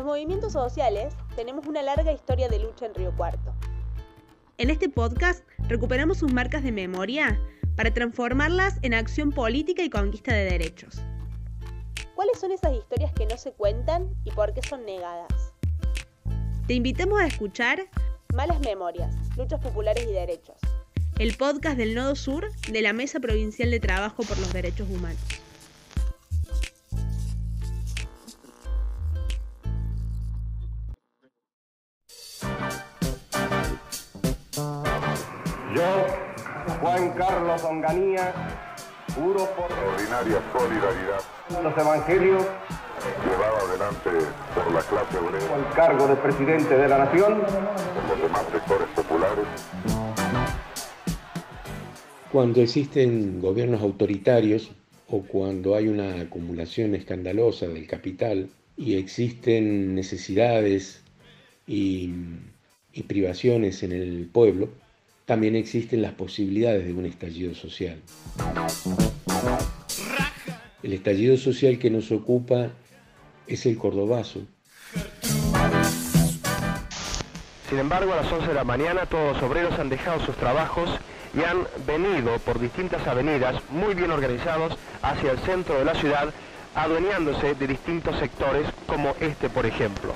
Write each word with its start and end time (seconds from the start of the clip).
Los 0.00 0.06
movimientos 0.06 0.54
sociales 0.54 1.12
tenemos 1.36 1.66
una 1.66 1.82
larga 1.82 2.10
historia 2.10 2.48
de 2.48 2.58
lucha 2.58 2.86
en 2.86 2.94
Río 2.94 3.14
Cuarto. 3.14 3.52
En 4.56 4.70
este 4.70 4.88
podcast 4.88 5.44
recuperamos 5.68 6.16
sus 6.16 6.32
marcas 6.32 6.62
de 6.62 6.72
memoria 6.72 7.38
para 7.76 7.92
transformarlas 7.92 8.78
en 8.80 8.94
acción 8.94 9.30
política 9.30 9.82
y 9.82 9.90
conquista 9.90 10.32
de 10.32 10.44
derechos. 10.44 11.02
¿Cuáles 12.14 12.40
son 12.40 12.50
esas 12.50 12.72
historias 12.72 13.12
que 13.12 13.26
no 13.26 13.36
se 13.36 13.52
cuentan 13.52 14.08
y 14.24 14.30
por 14.30 14.54
qué 14.54 14.62
son 14.62 14.86
negadas? 14.86 15.52
Te 16.66 16.72
invitamos 16.72 17.20
a 17.20 17.26
escuchar 17.26 17.82
Malas 18.34 18.60
Memorias, 18.60 19.14
Luchas 19.36 19.60
Populares 19.60 20.06
y 20.08 20.12
Derechos. 20.12 20.56
El 21.18 21.36
podcast 21.36 21.76
del 21.76 21.94
Nodo 21.94 22.16
Sur 22.16 22.50
de 22.72 22.80
la 22.80 22.94
Mesa 22.94 23.20
Provincial 23.20 23.70
de 23.70 23.80
Trabajo 23.80 24.22
por 24.22 24.38
los 24.38 24.50
Derechos 24.50 24.88
Humanos. 24.88 25.39
Yo, 35.74 36.06
Juan 36.80 37.12
Carlos 37.12 37.62
Onganía, 37.62 38.32
juro 39.14 39.48
por 39.54 39.70
ordinaria 39.70 40.42
solidaridad. 40.52 41.20
los 41.62 41.78
evangelios 41.78 42.44
llevada 43.24 43.58
adelante 43.68 44.10
por 44.52 44.72
la 44.72 44.80
clase 44.80 45.18
obrera, 45.18 45.54
al 45.54 45.74
cargo 45.74 46.08
de 46.08 46.16
presidente 46.16 46.76
de 46.76 46.88
la 46.88 46.98
nación, 46.98 47.40
por 47.40 48.08
los 48.08 48.22
demás 48.22 48.46
sectores 48.50 48.88
populares, 48.96 49.46
Cuando 52.32 52.60
existen 52.62 53.40
gobiernos 53.40 53.80
autoritarios 53.80 54.72
o 55.08 55.22
cuando 55.22 55.76
hay 55.76 55.86
una 55.86 56.20
acumulación 56.20 56.96
escandalosa 56.96 57.68
del 57.68 57.86
capital 57.86 58.48
y 58.76 58.96
existen 58.96 59.94
necesidades 59.94 61.02
y, 61.66 62.12
y 62.92 63.02
privaciones 63.04 63.84
en 63.84 63.92
el 63.92 64.28
pueblo, 64.32 64.68
también 65.30 65.54
existen 65.54 66.02
las 66.02 66.10
posibilidades 66.10 66.84
de 66.84 66.92
un 66.92 67.06
estallido 67.06 67.54
social. 67.54 68.00
El 70.82 70.92
estallido 70.92 71.36
social 71.36 71.78
que 71.78 71.88
nos 71.88 72.10
ocupa 72.10 72.70
es 73.46 73.64
el 73.64 73.78
cordobazo. 73.78 74.40
Sin 77.68 77.78
embargo, 77.78 78.12
a 78.12 78.16
las 78.16 78.32
11 78.32 78.48
de 78.48 78.54
la 78.54 78.64
mañana 78.64 79.06
todos 79.06 79.34
los 79.34 79.42
obreros 79.44 79.78
han 79.78 79.88
dejado 79.88 80.18
sus 80.26 80.34
trabajos 80.34 80.90
y 81.32 81.44
han 81.44 81.58
venido 81.86 82.36
por 82.40 82.58
distintas 82.58 83.06
avenidas 83.06 83.62
muy 83.70 83.94
bien 83.94 84.10
organizados 84.10 84.76
hacia 85.00 85.30
el 85.30 85.38
centro 85.38 85.78
de 85.78 85.84
la 85.84 85.94
ciudad, 85.94 86.34
adueñándose 86.74 87.54
de 87.54 87.68
distintos 87.68 88.18
sectores 88.18 88.66
como 88.88 89.14
este, 89.20 89.48
por 89.48 89.64
ejemplo. 89.64 90.12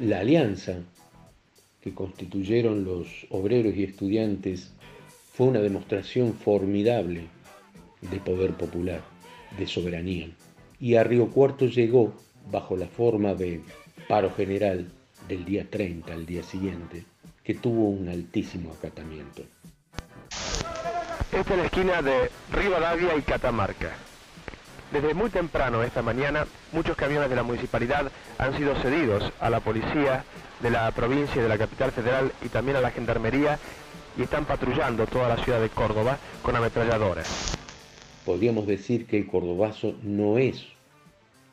La 0.00 0.20
alianza 0.20 0.78
que 1.82 1.92
constituyeron 1.92 2.84
los 2.84 3.26
obreros 3.28 3.76
y 3.76 3.84
estudiantes 3.84 4.72
fue 5.34 5.48
una 5.48 5.60
demostración 5.60 6.32
formidable 6.32 7.26
de 8.00 8.18
poder 8.18 8.54
popular, 8.54 9.02
de 9.58 9.66
soberanía. 9.66 10.30
Y 10.80 10.94
a 10.94 11.04
Río 11.04 11.28
Cuarto 11.28 11.66
llegó 11.66 12.14
bajo 12.50 12.78
la 12.78 12.86
forma 12.86 13.34
de 13.34 13.60
paro 14.08 14.30
general 14.34 14.90
del 15.28 15.44
día 15.44 15.68
30 15.68 16.14
al 16.14 16.24
día 16.24 16.42
siguiente, 16.44 17.04
que 17.44 17.52
tuvo 17.52 17.90
un 17.90 18.08
altísimo 18.08 18.72
acatamiento. 18.72 19.42
Esta 21.30 21.52
es 21.52 21.58
la 21.58 21.64
esquina 21.66 22.00
de 22.00 22.30
Rivadavia 22.50 23.16
y 23.18 23.20
Catamarca. 23.20 23.94
Desde 24.92 25.14
muy 25.14 25.30
temprano 25.30 25.84
esta 25.84 26.02
mañana, 26.02 26.46
muchos 26.72 26.96
camiones 26.96 27.30
de 27.30 27.36
la 27.36 27.44
municipalidad 27.44 28.10
han 28.38 28.56
sido 28.56 28.74
cedidos 28.74 29.32
a 29.38 29.48
la 29.48 29.60
policía 29.60 30.24
de 30.60 30.70
la 30.70 30.90
provincia 30.90 31.36
y 31.36 31.42
de 31.42 31.48
la 31.48 31.58
capital 31.58 31.92
federal 31.92 32.32
y 32.44 32.48
también 32.48 32.76
a 32.76 32.80
la 32.80 32.90
gendarmería 32.90 33.56
y 34.18 34.22
están 34.22 34.46
patrullando 34.46 35.06
toda 35.06 35.28
la 35.28 35.36
ciudad 35.44 35.60
de 35.60 35.68
Córdoba 35.68 36.18
con 36.42 36.56
ametralladoras. 36.56 37.56
Podríamos 38.26 38.66
decir 38.66 39.06
que 39.06 39.18
el 39.18 39.28
cordobazo 39.28 39.94
no 40.02 40.38
es, 40.38 40.66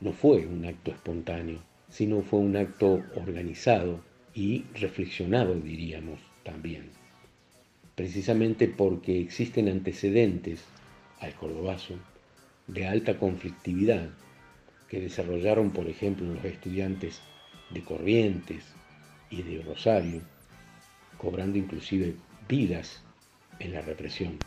no 0.00 0.12
fue 0.12 0.46
un 0.46 0.64
acto 0.64 0.92
espontáneo, 0.92 1.58
sino 1.90 2.22
fue 2.22 2.38
un 2.38 2.56
acto 2.56 3.02
organizado 3.16 3.98
y 4.32 4.64
reflexionado, 4.74 5.54
diríamos 5.54 6.20
también. 6.44 6.90
Precisamente 7.96 8.68
porque 8.68 9.20
existen 9.20 9.68
antecedentes 9.68 10.64
al 11.18 11.34
cordobazo 11.34 11.98
de 12.66 12.86
alta 12.86 13.18
conflictividad 13.18 14.08
que 14.88 15.00
desarrollaron, 15.00 15.70
por 15.70 15.86
ejemplo, 15.88 16.26
los 16.26 16.44
estudiantes 16.44 17.20
de 17.70 17.82
Corrientes 17.82 18.64
y 19.30 19.42
de 19.42 19.62
Rosario, 19.62 20.22
cobrando 21.18 21.58
inclusive 21.58 22.14
vidas 22.48 23.02
en 23.58 23.72
la 23.72 23.80
represión. 23.80 24.38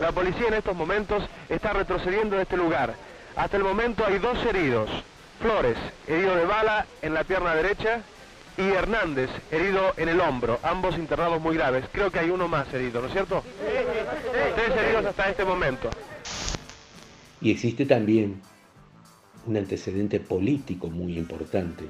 La 0.00 0.12
policía 0.12 0.48
en 0.48 0.54
estos 0.54 0.76
momentos 0.76 1.24
está 1.48 1.72
retrocediendo 1.72 2.36
de 2.36 2.42
este 2.42 2.56
lugar. 2.56 2.94
Hasta 3.36 3.56
el 3.56 3.64
momento 3.64 4.04
hay 4.06 4.18
dos 4.18 4.44
heridos. 4.46 4.90
Flores, 5.40 5.76
herido 6.06 6.36
de 6.36 6.44
bala 6.44 6.86
en 7.02 7.14
la 7.14 7.24
pierna 7.24 7.54
derecha, 7.54 8.02
y 8.56 8.62
Hernández, 8.62 9.30
herido 9.50 9.94
en 9.96 10.08
el 10.08 10.20
hombro, 10.20 10.58
ambos 10.62 10.96
internados 10.98 11.40
muy 11.40 11.56
graves. 11.56 11.86
Creo 11.90 12.10
que 12.10 12.18
hay 12.18 12.30
uno 12.30 12.48
más 12.48 12.72
herido, 12.72 13.00
¿no 13.00 13.06
es 13.06 13.12
cierto? 13.12 13.42
Tres 14.54 14.76
heridos 14.76 15.06
hasta 15.06 15.30
este 15.30 15.44
momento. 15.44 15.88
Y 17.42 17.50
existe 17.50 17.84
también 17.86 18.40
un 19.46 19.56
antecedente 19.56 20.20
político 20.20 20.88
muy 20.88 21.18
importante, 21.18 21.84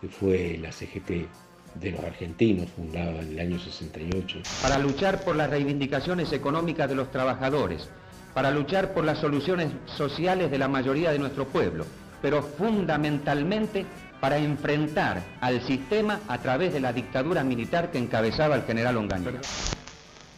que 0.00 0.08
fue 0.08 0.58
la 0.62 0.72
CGT 0.72 1.28
de 1.74 1.90
los 1.90 2.00
argentinos, 2.00 2.70
fundada 2.70 3.20
en 3.20 3.32
el 3.32 3.38
año 3.38 3.58
68. 3.58 4.38
para 4.62 4.78
luchar 4.78 5.22
por 5.24 5.36
las 5.36 5.50
reivindicaciones 5.50 6.32
económicas 6.32 6.88
de 6.88 6.94
los 6.94 7.10
trabajadores, 7.10 7.90
para 8.32 8.50
luchar 8.50 8.94
por 8.94 9.04
las 9.04 9.18
soluciones 9.18 9.70
sociales 9.84 10.50
de 10.50 10.58
la 10.58 10.68
mayoría 10.68 11.10
de 11.10 11.18
nuestro 11.18 11.46
pueblo, 11.46 11.84
pero 12.22 12.42
fundamentalmente 12.42 13.84
para 14.20 14.38
enfrentar 14.38 15.22
al 15.42 15.60
sistema 15.60 16.20
a 16.28 16.38
través 16.38 16.72
de 16.72 16.80
la 16.80 16.94
dictadura 16.94 17.44
militar 17.44 17.90
que 17.90 17.98
encabezaba 17.98 18.56
el 18.56 18.62
general 18.62 18.96
Onganía. 18.96 19.40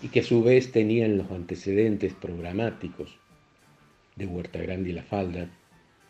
y 0.02 0.08
que 0.08 0.20
a 0.20 0.24
su 0.24 0.42
vez 0.42 0.72
tenían 0.72 1.18
los 1.18 1.30
antecedentes 1.30 2.14
programáticos 2.14 3.19
de 4.20 4.26
Huerta 4.26 4.58
Grande 4.58 4.90
y 4.90 4.92
La 4.92 5.02
Falda, 5.02 5.48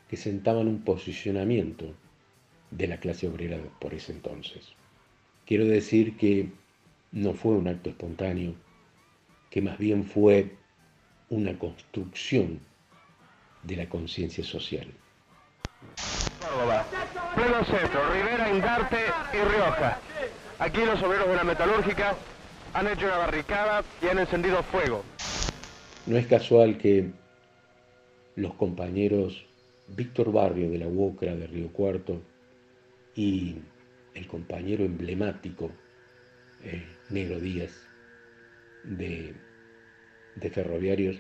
que 0.08 0.16
sentaban 0.16 0.66
un 0.66 0.82
posicionamiento 0.82 1.94
de 2.72 2.88
la 2.88 2.98
clase 2.98 3.28
obrera 3.28 3.58
por 3.78 3.94
ese 3.94 4.12
entonces. 4.12 4.74
Quiero 5.46 5.64
decir 5.64 6.16
que 6.16 6.50
no 7.12 7.34
fue 7.34 7.52
un 7.52 7.68
acto 7.68 7.90
espontáneo, 7.90 8.54
que 9.48 9.62
más 9.62 9.78
bien 9.78 10.04
fue 10.04 10.56
una 11.28 11.56
construcción 11.58 12.60
de 13.62 13.76
la 13.76 13.88
conciencia 13.88 14.42
social. 14.42 14.88
Córdoba, 16.40 16.84
pleno 17.36 17.64
centro, 17.64 18.12
Rivera, 18.12 18.50
Indarte 18.50 18.98
y 19.32 19.36
Rioja. 19.36 19.98
Aquí 20.58 20.84
los 20.84 21.00
obreros 21.02 21.28
de 21.28 21.36
la 21.36 21.44
metalúrgica 21.44 22.16
han 22.74 22.88
hecho 22.88 23.06
una 23.06 23.18
barricada 23.18 23.84
y 24.02 24.08
han 24.08 24.18
encendido 24.18 24.62
fuego. 24.64 25.04
No 26.06 26.16
es 26.16 26.26
casual 26.26 26.76
que 26.78 27.10
los 28.36 28.54
compañeros 28.54 29.46
Víctor 29.88 30.32
Barrio 30.32 30.70
de 30.70 30.78
la 30.78 30.88
UOCRA 30.88 31.34
de 31.34 31.46
Río 31.46 31.72
Cuarto 31.72 32.22
y 33.14 33.56
el 34.14 34.26
compañero 34.26 34.84
emblemático 34.84 35.70
eh, 36.62 36.84
Negro 37.08 37.40
Díaz 37.40 37.72
de, 38.84 39.34
de 40.36 40.50
Ferroviarios, 40.50 41.16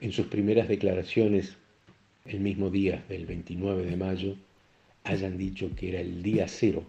en 0.00 0.12
sus 0.12 0.26
primeras 0.26 0.68
declaraciones 0.68 1.56
el 2.24 2.40
mismo 2.40 2.70
día 2.70 3.04
del 3.08 3.26
29 3.26 3.84
de 3.84 3.96
mayo, 3.96 4.36
hayan 5.04 5.38
dicho 5.38 5.70
que 5.76 5.90
era 5.90 6.00
el 6.00 6.22
día 6.22 6.46
cero 6.48 6.84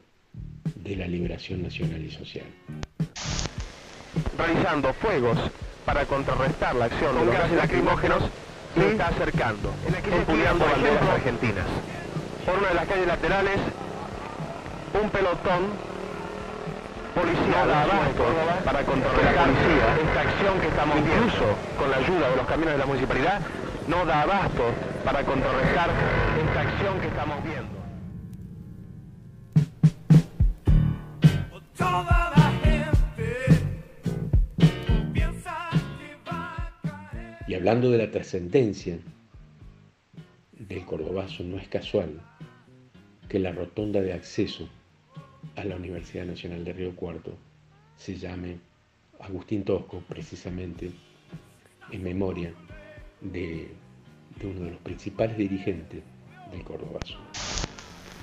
de 0.76 0.96
la 0.96 1.08
liberación 1.08 1.62
nacional 1.64 2.04
y 2.04 2.12
social. 2.12 2.46
realizando 4.38 4.94
fuegos 4.94 5.38
para 5.86 6.06
contrarrestar 6.06 6.76
la 6.76 6.86
acción 6.86 7.16
de 7.18 7.26
los 7.26 7.34
gases 7.34 7.58
lacrimógenos, 7.58 8.24
se 8.76 8.92
está 8.92 9.08
acercando, 9.08 9.74
empuñando 10.12 10.66
banderas 10.66 11.10
argentinas. 11.10 11.66
Por 12.46 12.58
una 12.58 12.68
de 12.70 12.74
las 12.76 12.88
calles 12.88 13.08
laterales, 13.08 13.60
un 15.02 15.10
pelotón 15.10 15.62
policial 17.14 17.74
abasto 17.74 18.26
para 18.64 18.84
contrarrestar 18.84 19.50
esta 19.50 20.22
acción 20.22 20.60
que 20.62 20.68
estamos 20.68 20.96
viendo. 20.96 21.16
Incluso 21.16 21.46
con 21.78 21.92
la 21.92 21.98
ayuda 21.98 22.30
de 22.30 22.36
los 22.36 22.46
camiones 22.46 22.74
de 22.74 22.80
la 22.80 22.86
municipalidad, 22.86 23.42
no 23.88 24.06
da 24.06 24.22
abasto 24.22 24.64
para 25.04 25.24
contrarrestar 25.24 25.90
esta 25.90 26.62
acción 26.62 27.00
que 27.00 27.08
estamos 27.08 27.44
viendo. 27.44 27.78
Y 37.48 37.56
hablando 37.56 37.90
de 37.90 37.98
la 37.98 38.12
trascendencia 38.12 39.00
del 40.52 40.86
Cordobazo 40.86 41.44
no 41.44 41.58
es 41.58 41.68
casual 41.70 42.20
que 43.30 43.40
la 43.40 43.54
rotonda 43.54 44.02
de 44.02 44.12
acceso 44.12 44.68
a 45.56 45.64
la 45.64 45.78
Universidad 45.78 46.26
Nacional 46.26 46.66
de 46.66 46.74
Río 46.74 46.96
Cuarto 46.96 47.38
se 47.96 48.18
llame 48.18 48.58
Agustín 49.22 49.64
Tosco, 49.64 50.04
precisamente 50.10 50.92
en 51.92 52.04
memoria 52.04 52.54
de, 53.22 53.72
uno 54.44 54.66
de 54.66 54.72
los 54.72 54.82
principales 54.82 55.38
dirigentes 55.38 56.04
del 56.52 56.64
Cordobazo. 56.64 57.18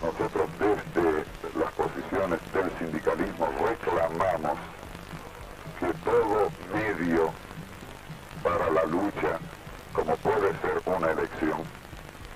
Nosotros 0.03 0.49
desde 0.59 1.59
las 1.59 1.73
posiciones 1.73 2.41
del 2.53 2.71
sindicalismo 2.79 3.49
reclamamos 3.67 4.59
que 5.81 5.87
todo 6.05 6.51
medio 6.75 7.33
para 8.45 8.71
la 8.71 8.85
lucha, 8.85 9.39
como 9.95 10.15
puede 10.17 10.53
ser 10.61 10.81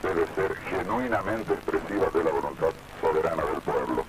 debe 0.02 0.26
ser 0.34 0.54
genuinamente 0.56 1.52
expresiva 1.52 2.10
de 2.10 2.24
la 2.24 2.30
voluntad 2.30 2.72
soberana 3.00 3.44
del 3.44 3.60
pueblo. 3.62 4.04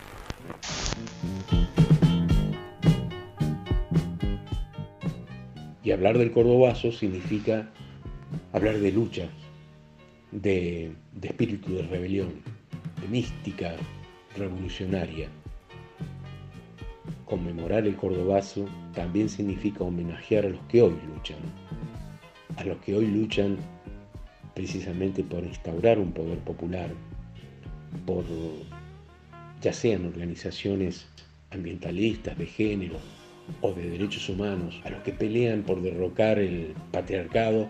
Y 5.84 5.92
hablar 5.92 6.18
del 6.18 6.32
Cordobazo 6.32 6.92
significa 6.92 7.70
hablar 8.54 8.80
de 8.80 8.92
lucha, 8.92 9.30
de, 10.32 10.94
de 11.14 11.28
espíritu 11.28 11.74
de 11.74 11.84
rebelión, 11.84 12.42
de 13.02 13.08
mística 13.08 13.76
revolucionaria. 14.38 15.30
Conmemorar 17.26 17.86
el 17.86 17.96
Cordobazo 17.96 18.66
también 18.94 19.30
significa 19.30 19.84
homenajear 19.84 20.46
a 20.46 20.50
los 20.50 20.62
que 20.64 20.82
hoy 20.82 20.96
luchan, 21.08 21.40
a 22.58 22.64
los 22.64 22.78
que 22.80 22.96
hoy 22.96 23.08
luchan 23.08 23.58
precisamente 24.60 25.24
por 25.24 25.42
instaurar 25.46 26.00
un 26.00 26.12
poder 26.12 26.38
popular, 26.40 26.90
por 28.06 28.26
ya 29.62 29.72
sean 29.72 30.06
organizaciones 30.06 31.08
ambientalistas, 31.50 32.38
de 32.38 32.46
género 32.46 32.98
o 33.62 33.72
de 33.72 33.90
derechos 33.90 34.28
humanos, 34.28 34.82
a 34.84 34.90
los 34.90 35.02
que 35.04 35.14
pelean 35.14 35.64
por 35.64 35.82
derrocar 35.82 36.40
el 36.40 36.74
patriarcado 36.92 37.70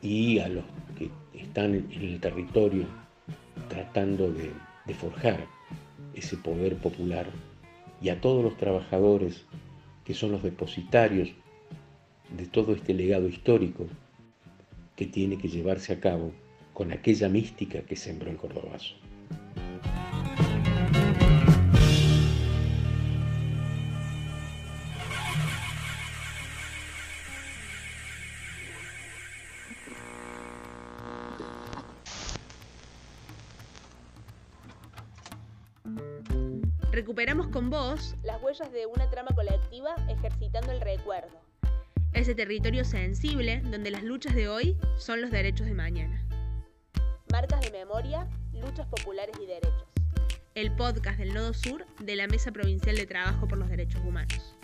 y 0.00 0.38
a 0.38 0.48
los 0.48 0.64
que 0.98 1.10
están 1.38 1.74
en 1.74 1.92
el 1.92 2.18
territorio 2.20 2.86
tratando 3.68 4.32
de, 4.32 4.50
de 4.86 4.94
forjar 4.94 5.46
ese 6.14 6.38
poder 6.38 6.76
popular 6.76 7.26
y 8.00 8.08
a 8.08 8.18
todos 8.18 8.42
los 8.42 8.56
trabajadores 8.56 9.44
que 10.06 10.14
son 10.14 10.32
los 10.32 10.42
depositarios 10.42 11.28
de 12.34 12.46
todo 12.46 12.72
este 12.72 12.94
legado 12.94 13.28
histórico 13.28 13.88
que 15.00 15.06
tiene 15.06 15.38
que 15.38 15.48
llevarse 15.48 15.94
a 15.94 15.98
cabo 15.98 16.30
con 16.74 16.92
aquella 16.92 17.26
mística 17.30 17.80
que 17.80 17.96
sembró 17.96 18.30
el 18.30 18.36
Cordobazo. 18.36 18.96
Recuperamos 36.92 37.48
con 37.48 37.70
vos 37.70 38.16
Las 38.22 38.42
huellas 38.42 38.70
de 38.70 38.84
una 38.84 39.08
trama 39.08 39.30
colectiva 39.34 39.94
ejercitando 40.10 40.72
el 40.72 40.82
recuerdo. 40.82 41.49
Ese 42.12 42.34
territorio 42.34 42.84
sensible 42.84 43.60
donde 43.64 43.90
las 43.90 44.02
luchas 44.02 44.34
de 44.34 44.48
hoy 44.48 44.76
son 44.98 45.20
los 45.20 45.30
derechos 45.30 45.66
de 45.66 45.74
mañana. 45.74 46.24
Marcas 47.32 47.60
de 47.60 47.70
memoria, 47.70 48.28
luchas 48.52 48.86
populares 48.88 49.36
y 49.40 49.46
derechos. 49.46 49.84
El 50.54 50.74
podcast 50.74 51.18
del 51.18 51.32
Nodo 51.32 51.54
Sur 51.54 51.86
de 52.00 52.16
la 52.16 52.26
Mesa 52.26 52.50
Provincial 52.50 52.96
de 52.96 53.06
Trabajo 53.06 53.46
por 53.46 53.58
los 53.58 53.68
Derechos 53.68 54.00
Humanos. 54.04 54.59